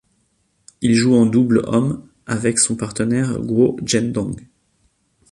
[0.81, 4.33] Il joue en double hommes avec son partenaire Guo Zhendong.